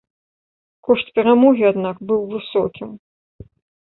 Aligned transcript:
Кошт 0.87 1.07
перамогі, 1.19 1.63
аднак, 1.71 1.97
быў 2.11 2.21
высокім. 2.33 2.89